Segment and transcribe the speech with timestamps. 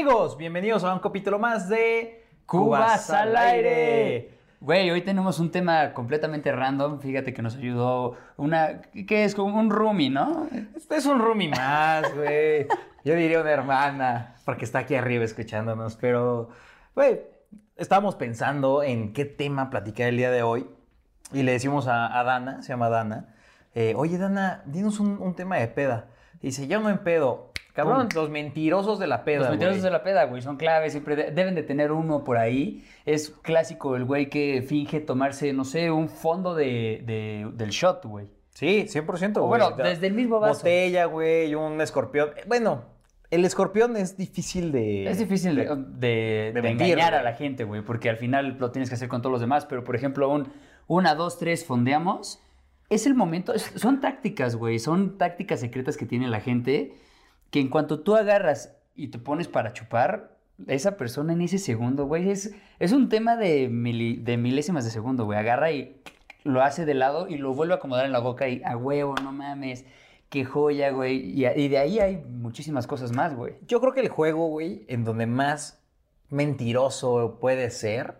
[0.00, 4.30] Amigos, bienvenidos a un capítulo más de Cubas al aire.
[4.60, 7.00] Güey, hoy tenemos un tema completamente random.
[7.00, 8.80] Fíjate que nos ayudó una.
[9.08, 9.34] ¿Qué es?
[9.34, 10.46] Como un roomie, ¿no?
[10.76, 12.68] Este es un roomie más, güey.
[13.04, 15.96] Yo diría una hermana, porque está aquí arriba escuchándonos.
[15.96, 16.50] Pero,
[16.94, 17.22] güey,
[17.74, 20.68] estábamos pensando en qué tema platicar el día de hoy.
[21.32, 23.34] Y le decimos a, a Dana, se llama Dana.
[23.74, 26.06] eh, Oye, Dana, dinos un, un tema de peda.
[26.40, 27.48] Dice, yo no empedo.
[27.84, 29.40] Cabrón, los mentirosos de la peda.
[29.40, 30.92] Los mentirosos de la peda, güey, son claves.
[30.92, 32.84] Siempre de- deben de tener uno por ahí.
[33.06, 38.04] Es clásico el güey que finge tomarse, no sé, un fondo de, de- del shot,
[38.04, 38.26] güey.
[38.54, 39.36] Sí, 100%.
[39.38, 39.60] O güey.
[39.60, 40.60] bueno, desde el mismo vaso.
[40.60, 42.30] Botella, güey, un escorpión.
[42.46, 42.82] Bueno,
[43.30, 45.08] el escorpión es difícil de...
[45.08, 48.70] Es difícil de, de- de mentir, engañar a la gente, güey, porque al final lo
[48.72, 49.64] tienes que hacer con todos los demás.
[49.66, 50.48] Pero, por ejemplo, un
[50.88, 52.40] una, dos, tres, fondeamos.
[52.90, 56.94] Es el momento, son tácticas, güey, son tácticas secretas que tiene la gente
[57.50, 62.06] que en cuanto tú agarras y te pones para chupar, esa persona en ese segundo,
[62.06, 65.38] güey, es, es un tema de, de milésimas de segundo, güey.
[65.38, 65.96] Agarra y
[66.44, 69.14] lo hace de lado y lo vuelve a acomodar en la boca y a huevo,
[69.22, 69.84] no mames,
[70.28, 71.18] qué joya, güey.
[71.18, 73.54] Y, y de ahí hay muchísimas cosas más, güey.
[73.66, 75.80] Yo creo que el juego, güey, en donde más
[76.28, 78.18] mentiroso puede ser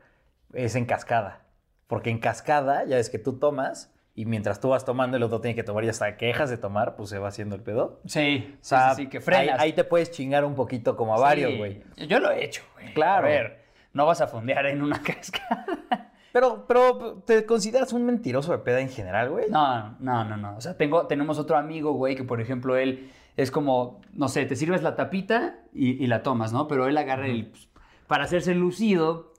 [0.53, 1.43] es en cascada.
[1.87, 5.41] Porque en cascada, ya es que tú tomas y mientras tú vas tomando, el otro
[5.41, 8.01] tiene que tomar y hasta que dejas de tomar, pues se va haciendo el pedo.
[8.05, 9.61] Sí, O sea, sí, sí, que frenas.
[9.61, 11.83] Ahí, ahí te puedes chingar un poquito como a varios, Sí, güey.
[12.09, 12.93] Yo lo he hecho, güey.
[12.95, 13.29] Claro.
[13.29, 13.61] A ver,
[13.93, 16.11] no vas a fondear en una cascada.
[16.33, 19.49] Pero, pero, ¿te consideras un mentiroso de peda en general, güey?
[19.51, 20.57] No, no, no, no.
[20.57, 24.47] O sea, tengo, tenemos otro amigo, güey, que por ejemplo él es como, no sé,
[24.47, 26.67] te sirves la tapita y, y la tomas, ¿no?
[26.67, 27.69] Pero él agarra el, pues,
[28.09, 29.33] para hacerse lucido,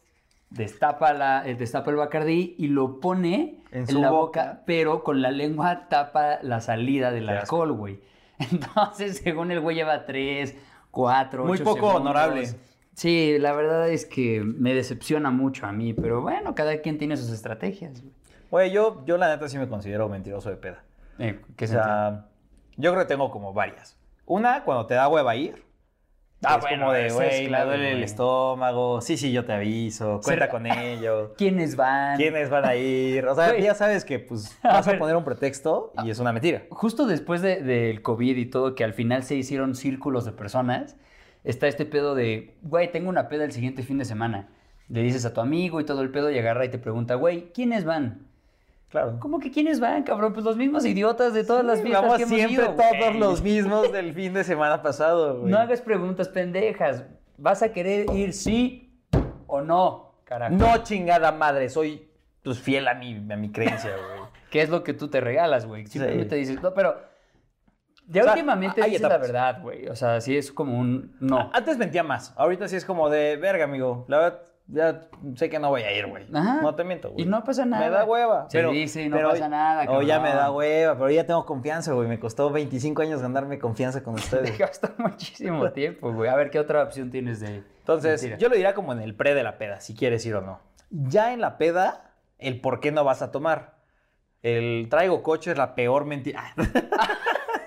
[0.50, 4.42] destapa, la, eh, destapa el bacardí y lo pone En en, la boca.
[4.46, 8.00] boca, pero con la lengua tapa la salida del Qué alcohol, güey.
[8.40, 10.56] Entonces, según el güey lleva tres,
[10.92, 12.02] cuatro, Muy ocho poco segundos.
[12.02, 12.50] honorable.
[12.94, 17.16] Sí, la verdad es que me decepciona mucho a mí, pero bueno, cada quien tiene
[17.16, 18.02] sus estrategias.
[18.02, 18.14] güey.
[18.52, 20.84] Güey, yo, yo la neta sí me considero mentiroso de peda.
[21.20, 22.26] Eh, ¿qué O sea,
[22.78, 23.98] yo creo que tengo como varias.
[24.26, 25.64] Una, cuando te da hueva ir.
[26.44, 29.02] Ah, es bueno, como de, es güey, me clave, duele el estómago.
[29.02, 30.22] Sí, sí, yo te aviso.
[30.24, 31.34] Cuenta con ello.
[31.38, 32.16] ¿Quiénes van?
[32.18, 33.26] ¿Quiénes van a ir?
[33.28, 33.64] O sea, Güey.
[33.64, 35.00] ya sabes que pues A vas a ver.
[35.00, 36.64] poner un pretexto y es una mentira.
[36.70, 40.96] Justo después de- del COVID y todo, que al final se hicieron círculos de personas,
[41.44, 44.48] está este pedo de, güey, tengo una peda el siguiente fin de semana.
[44.88, 47.52] Le dices a tu amigo y todo el pedo y agarra y te pregunta, güey,
[47.54, 48.28] ¿quiénes van?
[48.90, 49.18] Claro.
[49.20, 50.34] ¿Cómo que quiénes van, cabrón?
[50.34, 53.42] Pues los mismos idiotas de todas las fiestas Vamos que hemos siempre ido, todos los
[53.44, 55.52] mismos del fin de semana pasado, güey.
[55.52, 57.04] No hagas preguntas pendejas.
[57.38, 59.00] ¿Vas a querer ir sí
[59.48, 60.56] o no, carajo?
[60.56, 62.10] No, chingada madre, soy
[62.44, 64.28] pues fiel a mi, a mi creencia, güey.
[64.50, 65.86] ¿Qué es lo que tú te regalas, güey?
[65.86, 66.40] Simplemente Sí.
[66.42, 66.98] dices, no, pero...
[68.08, 69.28] Ya O sea, últimamente dices la etapas.
[69.28, 69.88] verdad, güey.
[69.88, 71.52] O sea, sí es como un no.
[71.54, 72.34] Antes mentía más.
[72.38, 74.06] Ahorita sí es como de, verga, amigo.
[74.08, 74.42] La verdad,
[74.72, 76.26] ya sé que no voy a ir, güey.
[76.30, 77.24] No te miento, güey.
[77.26, 77.84] Y no pasa nada.
[77.86, 78.48] Me da hueva.
[78.50, 81.94] Se dice y no pasa nada, O ya me da hueva, pero ya tengo confianza,
[81.94, 82.08] güey.
[82.08, 84.58] Me costó 25 años ganarme confianza con Te ustedes.
[84.58, 86.30] gastó muchísimo tiempo, güey.
[86.30, 88.38] A ver, ¿qué otra opción tienes de Entonces, mentira?
[88.38, 90.60] yo lo diría como en el pre de la peda, si quieres ir o no.
[90.92, 93.78] Ya en la peda, el por qué no vas a tomar.
[94.42, 96.44] El traigo coche es la peor mentira.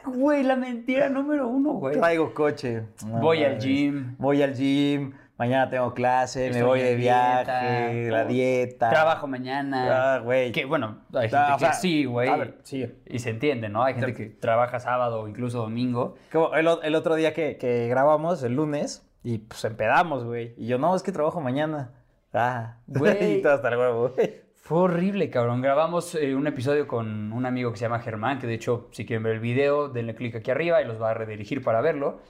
[0.05, 1.97] Güey, la mentira número uno, güey.
[1.97, 2.83] traigo coche.
[3.07, 4.17] No Voy al gym.
[4.19, 5.15] Voy al gym.
[5.38, 6.47] Mañana tengo clase.
[6.47, 8.10] Estoy me voy de dieta, viaje.
[8.10, 8.91] La dieta.
[8.91, 10.15] Trabajo mañana.
[10.15, 10.53] Ah, güey.
[10.53, 12.28] Que bueno, hay gente Ah, o que sea, sí, güey.
[12.28, 12.87] a ver, sí.
[13.06, 13.82] Y se entiende, ¿no?
[13.82, 16.15] Hay gente que trabaja sábado o incluso domingo.
[16.31, 20.54] Como el, el otro día que, que grabamos, el lunes, y pues empedamos, güey.
[20.56, 21.92] Y yo, no, es que trabajo mañana.
[22.32, 23.38] Ah, Güey.
[23.38, 24.42] y todo hasta el huevo, güey.
[24.54, 25.60] Fue horrible, cabrón.
[25.60, 29.04] Grabamos eh, un episodio con un amigo que se llama Germán, que de hecho, si
[29.04, 32.21] quieren ver el video, denle clic aquí arriba y los va a redirigir para verlo.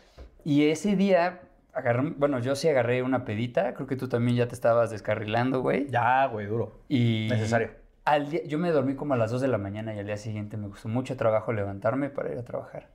[0.45, 1.43] Y ese día,
[1.73, 3.75] agarré, bueno, yo sí agarré una pedita.
[3.75, 5.89] Creo que tú también ya te estabas descarrilando, güey.
[5.89, 6.81] Ya, güey, duro.
[6.89, 7.71] Y Necesario.
[8.05, 10.17] Al día- yo me dormí como a las 2 de la mañana y al día
[10.17, 12.89] siguiente me costó mucho trabajo levantarme para ir a trabajar.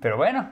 [0.00, 0.50] Pero bueno,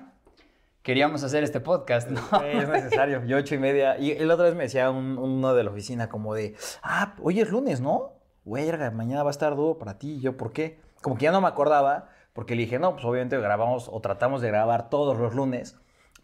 [0.82, 2.20] queríamos hacer este podcast, ¿no?
[2.42, 3.24] Es necesario.
[3.24, 3.98] Yo ocho y media.
[3.98, 7.40] Y el otro vez me decía un- uno de la oficina como de, ah, hoy
[7.40, 8.12] es lunes, ¿no?
[8.44, 10.14] Güey, mañana va a estar duro para ti.
[10.14, 10.80] Y yo, ¿por qué?
[11.02, 14.40] Como que ya no me acordaba, porque le dije, no, pues obviamente grabamos o tratamos
[14.40, 15.76] de grabar todos los lunes,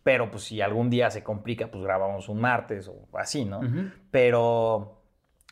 [0.05, 3.61] pero pues si algún día se complica, pues grabamos un martes o así, ¿no?
[4.13, 5.01] Pero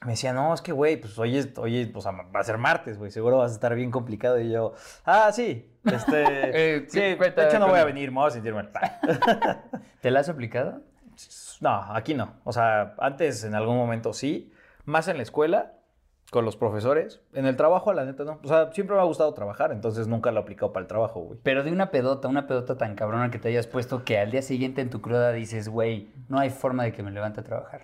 [0.04, 2.58] me decía, no, es que, güey, pues hoy, es, hoy es- pues, va a ser
[2.58, 4.38] martes, güey, seguro vas a estar bien complicado.
[4.40, 6.24] Y yo, ah, sí, este,
[6.78, 8.70] Eh, sí, de cuenta hecho no voy a venir, me voy a sentir mal.
[10.00, 10.80] ¿Te la has aplicado?
[11.60, 12.34] No, aquí no.
[12.44, 14.52] O sea, antes en algún momento sí,
[14.84, 15.72] más en la escuela,
[16.32, 17.20] con los profesores.
[17.34, 18.40] En el trabajo, la neta, no.
[18.42, 21.20] O sea, siempre me ha gustado trabajar, entonces nunca lo he aplicado para el trabajo,
[21.20, 21.38] güey.
[21.42, 24.40] Pero de una pedota, una pedota tan cabrona que te hayas puesto que al día
[24.40, 27.82] siguiente en tu cruda dices, güey, no hay forma de que me levante a trabajar.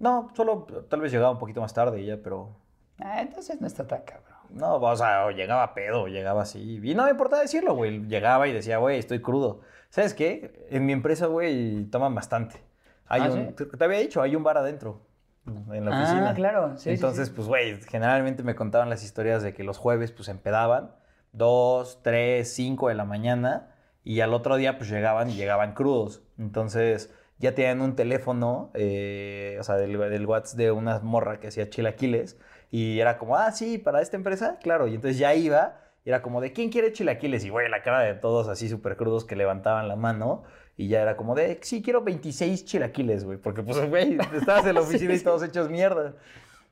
[0.00, 2.56] No, solo tal vez llegaba un poquito más tarde y ya, pero
[2.98, 4.34] Ah, entonces no está tan cabrón.
[4.50, 6.80] No, o sea, o llegaba pedo, o llegaba así.
[6.82, 8.00] Y no me importaba decirlo, güey.
[8.08, 9.60] Llegaba y decía, güey, estoy crudo.
[9.90, 10.66] ¿Sabes qué?
[10.70, 12.60] En mi empresa, güey, toman bastante.
[13.06, 13.64] Hay ¿Ah, un, sí?
[13.78, 15.02] te había dicho, hay un bar adentro
[15.46, 16.34] en la Ah, oficina.
[16.34, 17.34] claro, sí, sí, Entonces, sí.
[17.34, 20.92] pues, güey, generalmente me contaban las historias de que los jueves, pues, empedaban.
[21.32, 23.68] Dos, tres, cinco de la mañana.
[24.04, 26.22] Y al otro día, pues, llegaban y llegaban crudos.
[26.38, 31.48] Entonces, ya tenían un teléfono, eh, o sea, del, del WhatsApp de una morra que
[31.48, 32.38] hacía chilaquiles.
[32.70, 34.86] Y era como, ah, sí, para esta empresa, claro.
[34.88, 37.44] Y entonces ya iba, y era como de, ¿quién quiere chilaquiles?
[37.44, 40.44] Y, güey, la cara de todos así súper crudos que levantaban la mano.
[40.76, 43.36] Y ya era como de, sí, quiero 26 chilaquiles, güey.
[43.38, 46.14] Porque, pues, güey, estabas en la oficina y todos hechos mierda.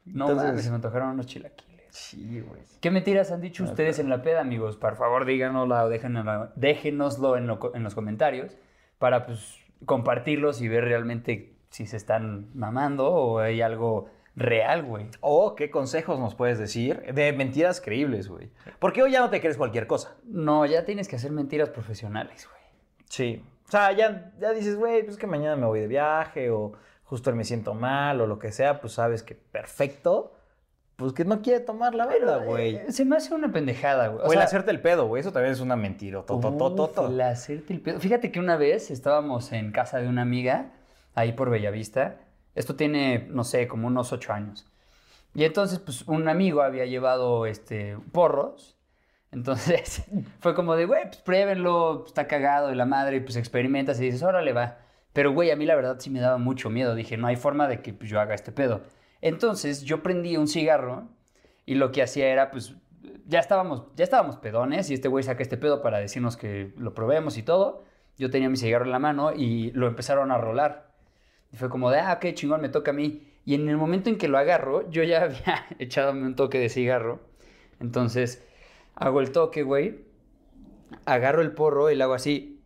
[0.07, 1.69] No Entonces- se me antojaron unos chilaquiles.
[1.91, 2.63] Sí, güey.
[2.81, 4.77] ¿Qué mentiras han dicho ustedes en la peda, amigos?
[4.77, 8.57] Por favor, díganoslo o déjenoslo, déjenoslo en, lo en los comentarios
[8.99, 15.07] para pues, compartirlos y ver realmente si se están mamando o hay algo real, güey.
[15.21, 18.51] O qué consejos nos puedes decir de mentiras creíbles, güey.
[18.79, 20.15] Porque hoy ya no te crees cualquier cosa.
[20.25, 22.63] No, ya tienes que hacer mentiras profesionales, güey.
[23.09, 23.45] Sí.
[23.67, 26.73] O sea, ya, ya dices, güey, pues que mañana me voy de viaje o
[27.05, 30.35] justo me siento mal o lo que sea, pues sabes que perfecto.
[30.97, 32.75] Pues que no quiere tomar la venda, güey.
[32.75, 34.27] Eh, Se me hace una pendejada, güey.
[34.27, 35.21] O, el hacerte el pedo, güey.
[35.21, 36.25] Eso también es una mentira.
[36.29, 36.45] Uf,
[37.13, 38.01] el hacerte el pedo.
[38.01, 40.73] Fíjate que una vez estábamos en casa de una amiga,
[41.15, 42.17] ahí por Bellavista.
[42.59, 44.67] Esto tiene, no sé, como unos ocho años.
[45.33, 48.77] Y entonces, pues, un amigo había llevado este, porros.
[49.31, 50.03] Entonces,
[50.41, 54.07] fue como de, güey, pues pruébenlo, está cagado y la madre, y pues experimentas y
[54.07, 54.79] dices, órale, va.
[55.13, 56.97] Pero, güey, a mí la verdad sí me daba mucho miedo.
[56.97, 58.83] Dije, no hay forma de que pues, yo haga este pedo.
[59.21, 61.09] Entonces, yo prendí un cigarro
[61.65, 62.75] y lo que hacía era, pues,
[63.27, 66.93] ya estábamos, ya estábamos pedones y este güey saca este pedo para decirnos que lo
[66.93, 67.85] probemos y todo.
[68.17, 70.88] Yo tenía mi cigarro en la mano y lo empezaron a rolar.
[71.53, 73.25] Y fue como de, ah, ok, chingón, me toca a mí.
[73.45, 76.69] Y en el momento en que lo agarro, yo ya había echado un toque de
[76.69, 77.21] cigarro.
[77.81, 78.45] Entonces,
[78.95, 80.01] hago el toque, güey.
[81.07, 82.61] Agarro el porro y lo hago así.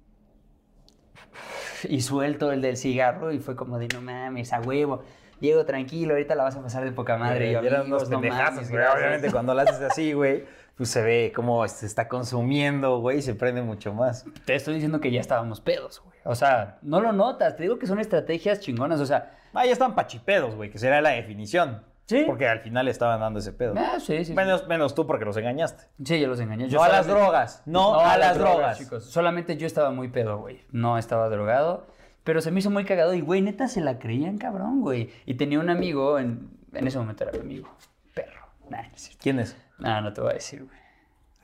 [1.89, 5.03] Y suelto el del cigarro y fue como de, no mames, a huevo.
[5.41, 7.51] Diego, tranquilo, ahorita la vas a pasar de poca madre.
[7.51, 8.81] Y yo, eran "Amigos, unos no pendejazos, mames, güey.
[8.81, 9.01] gracias".
[9.01, 10.45] Obviamente cuando lo haces así, güey,
[10.77, 14.25] pues se ve cómo se está consumiendo, güey, y se prende mucho más.
[14.45, 16.19] Te estoy diciendo que ya estábamos pedos, güey.
[16.25, 17.57] O sea, no lo notas.
[17.57, 19.01] Te digo que son estrategias chingonas.
[19.01, 21.83] O sea, Ah, ya están pachipedos, güey, que será la definición.
[22.07, 22.25] Sí.
[22.27, 23.75] Porque al final estaban dando ese pedo.
[23.77, 24.25] ah, sí, sí.
[24.27, 24.35] sí.
[24.35, 25.85] Menos, menos tú porque los engañaste.
[26.05, 26.69] Sí, yo los engañé.
[26.69, 27.63] Yo no a las drogas.
[27.65, 28.79] No, a, las drogas.
[28.79, 29.05] chicos.
[29.05, 30.65] Solamente yo estaba muy pedo, güey.
[30.73, 31.87] No estaba drogado.
[32.25, 35.11] Pero se me hizo muy cagado y, güey, neta se la creían cabrón, güey.
[35.27, 37.69] Y tenía un amigo, en, en ese momento era mi amigo.
[38.15, 38.47] Perro.
[38.69, 39.17] Nah, no es.
[39.21, 39.57] ¿Quién es?
[39.83, 40.79] Nah, no te voy a decir, güey.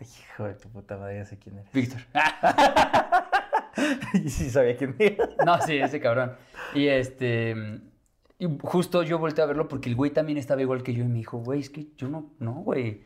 [0.01, 1.73] Ay, hijo de tu puta madre, ya sé quién eres.
[1.73, 2.01] Víctor.
[4.15, 5.29] y sí sabía quién era.
[5.45, 6.37] No, sí, ese cabrón.
[6.73, 7.81] Y este.
[8.39, 11.09] Y justo yo volteé a verlo porque el güey también estaba igual que yo y
[11.09, 13.03] me dijo, güey, es que yo no, no, güey.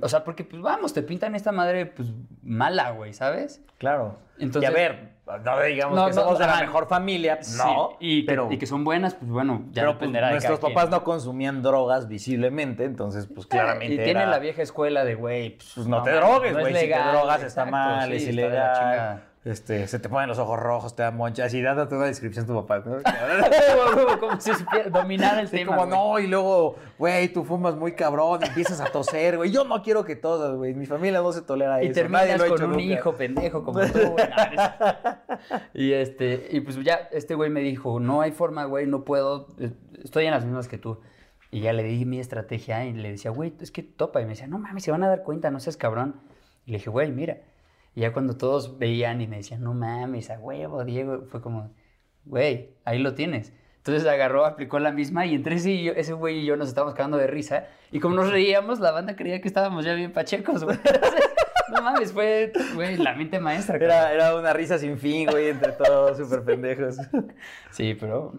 [0.00, 2.08] O sea, porque, pues vamos, te pintan esta madre, pues
[2.42, 3.62] mala, güey, ¿sabes?
[3.78, 4.18] Claro.
[4.38, 5.10] Entonces- y a ver,
[5.44, 7.90] no digamos No, que no, somos de la mejor familia, Sí, no.
[8.00, 10.58] Y, que- pero, y que son buenas, pues bueno, ya pero, pues, dependerá de nuestros
[10.60, 10.90] papás quien.
[10.92, 15.56] no consumían drogas visiblemente, entonces pues claramente Y tiene era, la vieja escuela de, güey,
[15.56, 19.22] pues, pues no, te drogues, güey, si te drogas está mal, sí, es ilegal.
[19.44, 22.54] Este, se te ponen los ojos rojos, te da monchas y dándote una descripción tu
[22.54, 22.96] papá, ¿no?
[24.20, 25.76] como si supiera dominar el Sí, tema.
[25.76, 29.50] como no, y luego, güey, tú fumas muy cabrón, empiezas a toser, güey.
[29.50, 30.72] Yo no quiero que tosas, güey.
[30.72, 31.94] Mi familia no se tolera Y eso.
[31.94, 32.84] terminas Nadie lo ha con hecho un nunca.
[32.84, 34.26] hijo pendejo como tú, güey.
[35.74, 39.48] Y este, y pues ya este güey me dijo, no hay forma, güey, no puedo,
[39.58, 39.72] eh,
[40.02, 41.00] estoy en las mismas que tú.
[41.50, 44.20] Y ya le di mi estrategia y le decía, güey, es que topa.
[44.20, 46.16] Y me decía, no mames, se van a dar cuenta, no seas cabrón.
[46.64, 47.36] Y le dije, güey, mira.
[47.94, 51.70] Y ya cuando todos veían y me decían, no mames, a huevo, Diego, fue como,
[52.24, 53.52] güey, ahí lo tienes.
[53.76, 56.68] Entonces agarró, aplicó la misma y entre ese, y yo- ese güey y yo nos
[56.68, 57.66] estábamos cagando de risa.
[57.92, 60.76] Y como nos reíamos, la banda creía que estábamos ya bien pachecos, güey.
[60.82, 61.20] Entonces,
[61.70, 63.76] no mames, fue, güey, la mente maestra.
[63.76, 66.96] Era, era una risa sin fin, güey, entre todos, súper pendejos.
[67.70, 68.32] Sí, pero...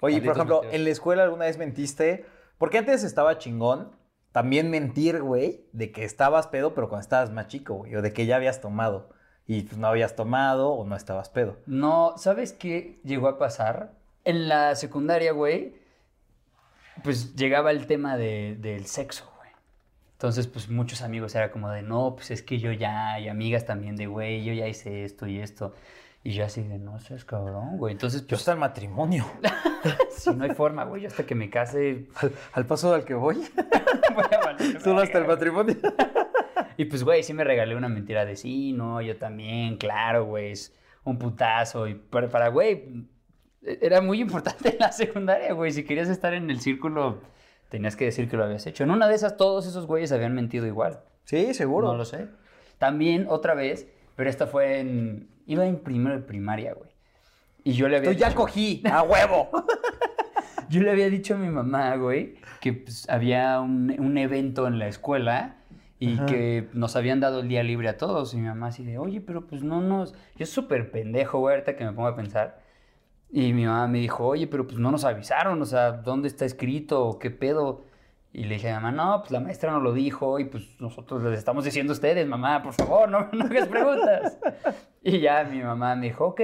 [0.00, 2.26] Oye, por ejemplo, en la escuela alguna vez mentiste,
[2.58, 3.92] porque antes estaba chingón
[4.32, 8.12] también mentir, güey, de que estabas pedo, pero cuando estabas más chico, güey, o de
[8.12, 9.10] que ya habías tomado
[9.46, 11.56] y pues no habías tomado o no estabas pedo.
[11.66, 13.92] No, ¿sabes qué llegó a pasar?
[14.24, 15.74] En la secundaria, güey,
[17.02, 19.50] pues llegaba el tema de- del sexo, güey.
[20.12, 23.66] Entonces, pues muchos amigos era como de, no, pues es que yo ya, y amigas
[23.66, 25.74] también de, güey, yo ya hice esto y esto.
[26.24, 27.92] Y yo así de, no seas cabrón, güey.
[27.92, 29.26] Entonces, Yo pues, hasta el matrimonio.
[30.10, 33.14] si no hay forma, güey, yo hasta que me case, Al, al paso al que
[33.14, 33.36] voy.
[34.14, 35.76] voy a valer Solo hasta el matrimonio.
[36.76, 40.52] Y pues, güey, sí me regalé una mentira de sí, no, yo también, claro, güey,
[40.52, 40.72] es
[41.04, 41.88] un putazo.
[41.88, 43.04] Y para, para, güey,
[43.62, 45.72] era muy importante en la secundaria, güey.
[45.72, 47.20] Si querías estar en el círculo,
[47.68, 48.84] tenías que decir que lo habías hecho.
[48.84, 51.00] En una de esas, todos esos güeyes habían mentido igual.
[51.24, 51.88] Sí, seguro.
[51.88, 52.28] No lo sé.
[52.78, 55.28] También, otra vez, pero esta fue en.
[55.46, 56.90] Iba en primero de primaria, güey.
[57.64, 58.10] Y yo le había.
[58.12, 59.50] Tú ya dicho- cogí, a huevo.
[60.68, 64.78] Yo le había dicho a mi mamá, güey, que pues, había un, un evento en
[64.78, 65.56] la escuela
[65.98, 66.26] y Ajá.
[66.26, 68.32] que nos habían dado el día libre a todos.
[68.34, 70.14] Y mi mamá así de, oye, pero pues no nos...
[70.36, 72.60] Yo súper pendejo, güey, ahorita que me pongo a pensar.
[73.30, 76.44] Y mi mamá me dijo, oye, pero pues no nos avisaron, o sea, ¿dónde está
[76.44, 77.04] escrito?
[77.06, 77.84] ¿O ¿Qué pedo?
[78.32, 80.80] Y le dije a mi mamá, no, pues la maestra no lo dijo y pues
[80.80, 84.38] nosotros les estamos diciendo a ustedes, mamá, por favor, no, no hagas preguntas.
[85.02, 86.40] y ya mi mamá me dijo, ok.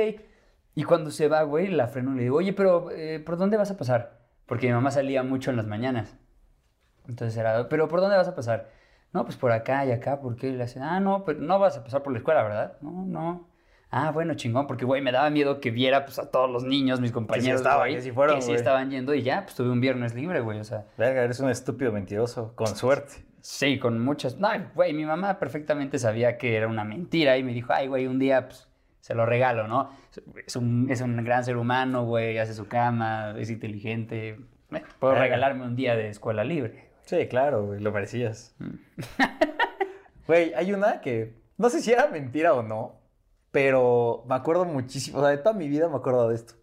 [0.75, 3.57] Y cuando se va, güey, la freno y le digo, oye, pero eh, ¿por dónde
[3.57, 4.21] vas a pasar?
[4.47, 6.17] Porque mi mamá salía mucho en las mañanas.
[7.09, 8.69] Entonces era, ¿pero por dónde vas a pasar?
[9.13, 10.49] No, pues por acá y acá, ¿por qué?
[10.49, 12.77] Y le hace, ah, no, pero no vas a pasar por la escuela, ¿verdad?
[12.83, 13.49] No, no.
[13.91, 17.01] Ah, bueno, chingón, porque, güey, me daba miedo que viera, pues, a todos los niños,
[17.01, 18.59] mis compañeros, estaban, güey, que sí fueron, que sí güey.
[18.59, 21.49] estaban yendo y ya, pues, tuve un viernes libre, güey, o sea, Verga, eres un
[21.49, 22.53] estúpido mentiroso.
[22.55, 23.25] Con suerte.
[23.41, 27.53] sí, con muchas, no, güey, mi mamá perfectamente sabía que era una mentira y me
[27.55, 28.69] dijo, ay, güey, un día, pues,
[29.01, 29.91] se lo regalo, ¿no?
[30.47, 34.39] Es un, es un gran ser humano, güey, hace su cama, es inteligente,
[34.71, 35.25] eh, puedo Verga.
[35.25, 36.91] regalarme un día de escuela libre.
[37.07, 38.55] Sí, claro, güey, lo merecías.
[40.27, 42.97] Güey, hay una que no sé si era mentira o no,
[43.51, 46.55] pero me acuerdo muchísimo, o sea, de toda mi vida me acuerdo de esto.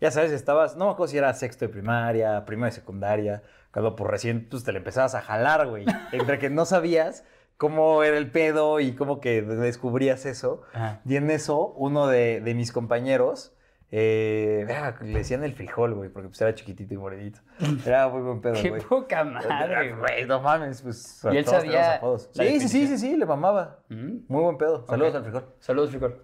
[0.00, 3.94] Ya sabes, estabas, no me acuerdo si era sexto de primaria, primero de secundaria, cuando
[3.94, 5.84] por recién pues, te le empezabas a jalar, güey.
[6.12, 7.24] Entre que no sabías
[7.56, 10.62] cómo era el pedo y cómo que descubrías eso.
[10.72, 11.00] Ajá.
[11.04, 13.54] Y en eso, uno de, de mis compañeros,
[13.92, 14.66] eh,
[15.02, 17.38] le decían el frijol, güey, porque pues era chiquitito y morenito.
[17.86, 18.82] Era muy buen pedo, Qué güey.
[18.82, 20.24] poca madre, güey.
[20.26, 21.22] No mames, pues.
[21.30, 22.00] ¿Y él sabía
[22.32, 23.78] Sí, sí, sí, sí, sí, le mamaba.
[23.88, 24.24] Mm.
[24.28, 24.84] Muy buen pedo.
[24.88, 25.16] Saludos Ok.
[25.16, 25.44] al frijol.
[25.60, 26.22] Saludos, Frijol.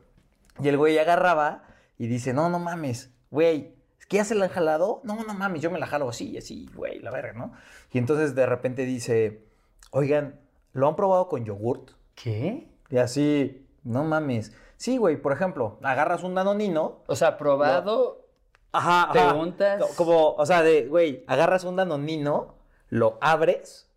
[0.60, 1.64] Y el güey agarraba
[1.98, 5.00] y dice, no, no mames, güey, ¿es que ya se la han jalado?
[5.04, 7.52] No, no mames, yo me la jalo así, así, güey, la verga, ¿no?
[7.92, 9.44] Y entonces de repente dice,
[9.90, 10.40] oigan,
[10.72, 11.90] ¿lo han probado con yogurt?
[12.14, 12.68] ¿Qué?
[12.90, 14.52] Y así, no mames.
[14.76, 17.02] Sí, güey, por ejemplo, agarras un danonino.
[17.06, 18.26] O sea, probado.
[18.72, 19.80] Ajá, Preguntas.
[19.80, 22.54] No, Como, o sea, de, güey, agarras un danonino,
[22.90, 23.88] lo abres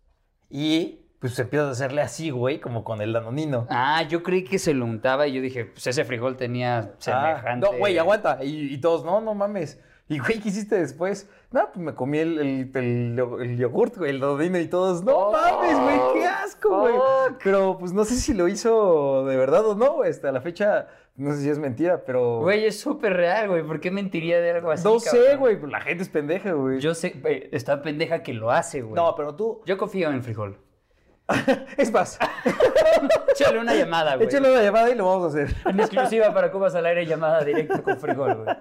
[0.50, 3.66] y pues empiezas a hacerle así, güey, como con el danonino.
[3.70, 6.90] Ah, yo creí que se lo untaba y yo dije, pues ese frijol tenía Ah,
[6.98, 7.64] semejante.
[7.70, 8.42] no, güey, aguanta.
[8.44, 9.80] Y, y todos, no, no mames.
[10.08, 11.30] Y, güey, ¿qué hiciste después?
[11.52, 15.12] No, pues me comí el, el, el, el yogurt, güey, el danonino y todos, no
[15.16, 16.94] Oh, mames, güey, qué asco, güey.
[17.42, 20.10] Pero, pues, no sé si lo hizo de verdad o no, güey.
[20.10, 22.40] Hasta la fecha, no sé si es mentira, pero...
[22.40, 23.62] Güey, es súper real, güey.
[23.62, 24.84] ¿Por qué mentiría de algo así?
[24.84, 26.80] no sé, güey, la gente es pendeja, güey.
[26.80, 28.94] Yo sé, está pendeja que lo hace, güey.
[28.96, 29.62] No, pero tú...
[29.66, 30.58] Yo confío en el frijol.
[31.76, 32.18] Es más,
[33.32, 34.26] Échale una llamada, güey.
[34.26, 35.56] échale una llamada y lo vamos a hacer.
[35.66, 38.56] En exclusiva para Cubas al aire, llamada directa con frijol, güey.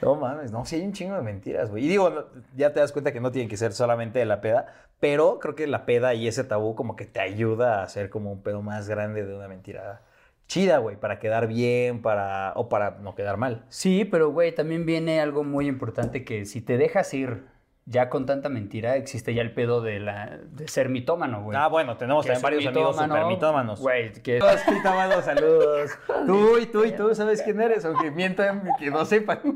[0.00, 1.84] No mames, no, sí hay un chingo de mentiras, güey.
[1.84, 4.66] Y digo, ya te das cuenta que no tienen que ser solamente de la peda,
[5.00, 8.32] pero creo que la peda y ese tabú como que te ayuda a hacer como
[8.32, 10.00] un pedo más grande de una mentira
[10.46, 13.64] chida, güey, para quedar bien, para o para no quedar mal.
[13.68, 17.44] Sí, pero güey, también viene algo muy importante que si te dejas ir
[17.90, 21.58] ya con tanta mentira, existe ya el pedo de, la, de ser mitómano, güey.
[21.60, 23.80] Ah, bueno, tenemos también varios amigos mitómano, super mitómanos.
[23.80, 25.90] Güey, que Todos mitómanos, saludos.
[26.24, 29.40] Tú y tú y tú sabes quién eres, aunque mientan y que no sepan.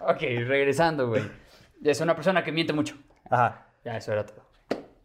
[0.00, 1.22] Ok, regresando, güey.
[1.82, 2.96] Es una persona que miente mucho.
[3.30, 3.66] Ajá.
[3.84, 4.42] Ya, eso era todo.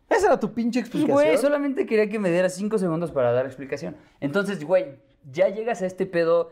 [0.09, 1.13] Esa era tu pinche Pues, explicación.
[1.27, 3.95] güey, solamente quería que me diera cinco segundos para dar explicación.
[4.19, 6.51] Entonces, güey, ya llegas a este pedo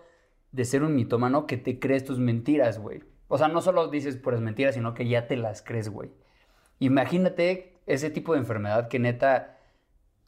[0.51, 3.03] de ser un mitómano que te crees tus mentiras, güey.
[3.27, 6.12] O sea, no solo dices puras mentiras, sino que ya te las crees, güey.
[6.79, 9.58] Imagínate ese tipo de enfermedad que neta,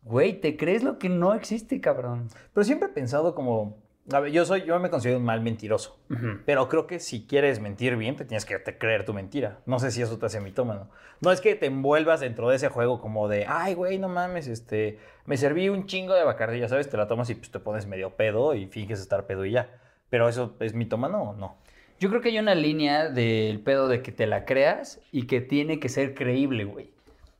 [0.03, 2.29] güey, te crees lo que no existe, cabrón.
[2.53, 3.77] Pero siempre he pensado como,
[4.11, 5.99] a ver, yo soy, yo me considero un mal mentiroso.
[6.45, 9.59] Pero creo que si quieres mentir bien, te tienes que te- creer tu mentira.
[9.65, 10.89] No sé si eso te hace mitómano.
[11.19, 14.47] No es que te envuelvas dentro de ese juego como de, ay, güey, no mames,
[14.47, 17.59] este, me serví un chingo de bacardí, ya sabes, te la tomas y pues, te
[17.59, 19.69] pones medio pedo y finges estar pedo y ya.
[20.09, 21.57] Pero eso es mitómano o no.
[21.99, 25.41] Yo creo que hay una línea del pedo de que te la creas y que
[25.41, 26.91] tiene que ser creíble, güey.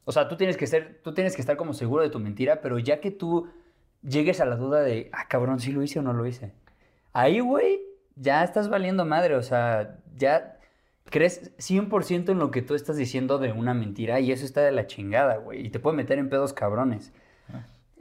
[0.06, 2.62] O sea, tú tienes que ser, tú tienes que estar como seguro de tu mentira,
[2.62, 3.50] pero ya que tú
[4.02, 6.54] llegues a la duda de, ah, cabrón, ¿sí lo hice o no lo hice?
[7.14, 7.82] Ahí, güey,
[8.16, 10.58] ya estás valiendo madre, o sea, ya
[11.10, 14.72] crees 100% en lo que tú estás diciendo de una mentira y eso está de
[14.72, 17.12] la chingada, güey, y te puede meter en pedos cabrones.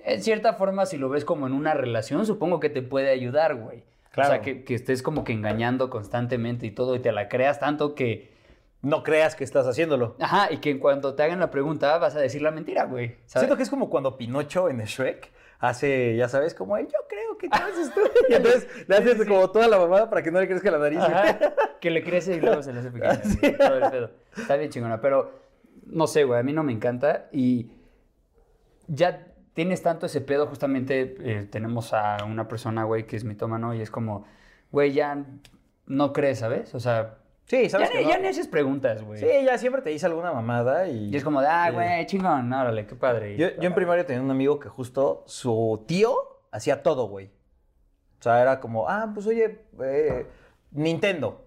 [0.04, 3.56] En cierta forma, si lo ves como en una relación, supongo que te puede ayudar,
[3.56, 3.82] güey.
[4.16, 4.30] Claro.
[4.30, 7.60] O sea, que, que estés como que engañando constantemente y todo y te la creas
[7.60, 8.34] tanto que...
[8.82, 10.16] No creas que estás haciéndolo.
[10.20, 13.16] Ajá, y que en cuanto te hagan la pregunta vas a decir la mentira, güey.
[13.26, 13.46] ¿sabes?
[13.46, 17.38] Siento que es como cuando Pinocho en Shrek hace, ya sabes, como el yo creo
[17.38, 18.00] que tú haces tú.
[18.28, 21.00] Y entonces le haces como toda la mamada para que no le crezca la nariz.
[21.00, 21.38] Ajá,
[21.80, 23.14] que le crece y luego se le hace pequeño.
[23.40, 24.10] güey, todo el pedo.
[24.36, 25.32] Está bien chingona, pero
[25.86, 27.70] no sé, güey, a mí no me encanta y
[28.88, 33.72] ya tienes tanto ese pedo, justamente eh, tenemos a una persona, güey, que es mitómano
[33.74, 34.26] y es como,
[34.70, 35.24] güey, ya
[35.86, 36.74] no crees, ¿sabes?
[36.74, 37.14] O sea,
[37.46, 38.08] Sí, ya, ¿sabes que no?
[38.10, 39.18] ya ni haces preguntas, güey.
[39.20, 41.08] Sí, ya siempre te dice alguna mamada y...
[41.10, 41.74] Y es como de, ah, Sí.
[41.74, 43.36] güey, chingón, órale, qué padre.
[43.36, 46.16] Yo, yo en primaria tenía un amigo que justo su tío
[46.50, 47.30] hacía todo, güey.
[48.18, 50.26] O sea, era como, ah, pues oye, eh,
[50.72, 51.45] Nintendo.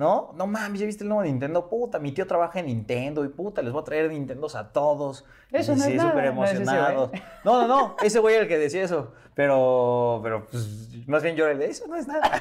[0.00, 0.32] ¿No?
[0.34, 1.68] No mames, ¿ya viste el nuevo Nintendo?
[1.68, 5.26] Puta, mi tío trabaja en Nintendo y puta, les voy a traer Nintendos a todos.
[5.52, 7.10] Eso Y no es sí, súper es ese emocionados.
[7.10, 7.22] güey.
[7.44, 9.12] No, no, no, ese güey era el que decía eso.
[9.34, 12.22] Pero, pero, pues, más bien yo le de eso no es nada.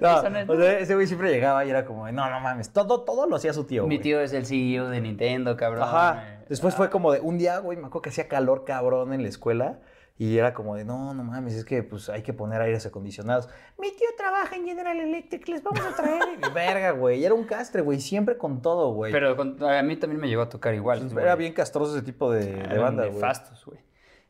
[0.00, 2.40] No, Eso no es o sea, ese güey siempre llegaba y era como, no, no
[2.40, 3.82] mames, todo, todo lo hacía su tío.
[3.86, 4.02] Mi güey.
[4.02, 5.84] tío es el CEO de Nintendo, cabrón.
[5.84, 6.24] Ajá.
[6.24, 6.44] eh.
[6.48, 9.28] Después fue como de un día, güey, me acuerdo que hacía calor cabrón en la
[9.28, 9.78] escuela.
[10.18, 13.48] Y era como de, no, no mames, es que pues hay que poner aires acondicionados.
[13.78, 16.22] Mi tío trabaja en General Electric, les vamos a traer.
[16.54, 17.20] Verga, güey.
[17.20, 19.12] Y era un castre, güey, siempre con todo, güey.
[19.12, 21.00] Pero con- a mí también me llegó a tocar igual.
[21.00, 21.24] Pues, güey.
[21.24, 23.14] era bien castroso ese tipo de, de banda, güey.
[23.14, 23.80] nefastos, güey.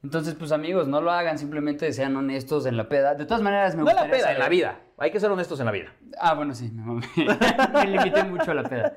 [0.02, 3.14] Entonces, pues amigos, no lo hagan, simplemente sean honestos en la peda.
[3.14, 4.80] De todas maneras, me No en la gustaría peda, en la vida.
[4.98, 5.92] Hay que ser honestos en la vida.
[6.18, 7.06] Ah, bueno, sí, me, mamé.
[7.74, 8.96] me limité mucho a la peda.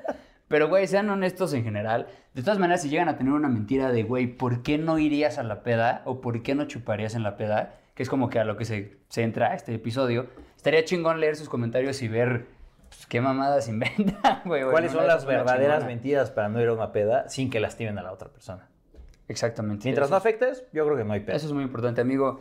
[0.50, 2.08] Pero, güey, sean honestos en general.
[2.34, 5.38] De todas maneras, si llegan a tener una mentira de, güey, ¿por qué no irías
[5.38, 6.02] a la peda?
[6.06, 7.76] ¿O por qué no chuparías en la peda?
[7.94, 10.26] Que es como que a lo que se, se entra este episodio.
[10.56, 12.46] Estaría chingón leer sus comentarios y ver
[12.88, 14.64] pues, qué mamadas inventan, güey.
[14.64, 15.86] ¿Cuáles son las verdaderas chingona.
[15.86, 18.66] mentiras para no ir a una peda sin que lastimen a la otra persona?
[19.28, 19.84] Exactamente.
[19.84, 21.36] Mientras Eso no es- afectes, yo creo que no hay peda.
[21.36, 22.40] Eso es muy importante, amigo.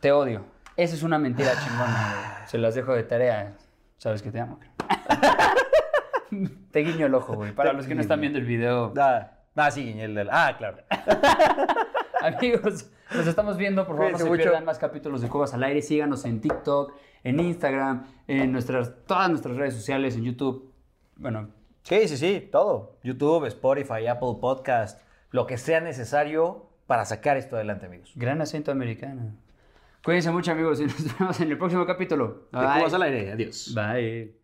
[0.00, 0.46] Te odio.
[0.78, 2.48] Esa es una mentira chingona, güey.
[2.48, 3.52] Se las dejo de tarea.
[3.98, 4.58] Sabes que te amo.
[6.70, 7.52] te guiño el ojo, güey.
[7.52, 8.92] Para Te los que no están viendo el video.
[8.98, 10.28] Ah, ah, sí, el del...
[10.30, 10.78] Ah, claro.
[12.22, 13.86] Amigos, nos estamos viendo.
[13.86, 14.42] Por favor, no Cuídense se mucho.
[14.42, 15.82] pierdan más capítulos de Cubas al Aire.
[15.82, 20.72] Síganos en TikTok, en Instagram, en nuestras, todas nuestras redes sociales, en YouTube.
[21.16, 21.48] Bueno,
[21.82, 22.96] Sí, sí, sí, todo.
[23.02, 28.12] YouTube, Spotify, Apple Podcast, lo que sea necesario para sacar esto adelante, amigos.
[28.16, 29.34] gran acento americano.
[30.02, 32.48] Cuídense mucho, amigos, y nos vemos en el próximo capítulo.
[32.52, 33.74] De Cubas al aire, adiós.
[33.74, 34.43] Bye.